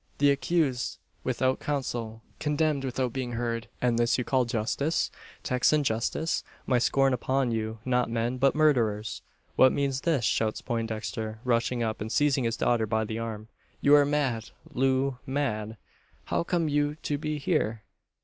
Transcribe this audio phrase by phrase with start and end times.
[0.17, 3.67] The accused without counsel condemned without being heard!
[3.83, 5.11] And this you call justice?
[5.43, 6.43] Texan justice?
[6.65, 9.21] My scorn upon you not men, but murderers!"
[9.57, 13.47] "What means this?" shouts Poindexter, rushing up, and seizing his daughter by the arm.
[13.79, 15.77] "You are mad Loo mad!
[16.23, 17.83] How come you to be here?